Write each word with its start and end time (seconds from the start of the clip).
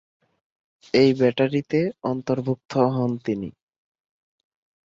এই 0.93 1.09
ব্যাটারিতে 1.13 1.79
অন্তর্ভুক্ত 2.03 2.71
হন 2.95 3.11
তিনি। 3.25 3.49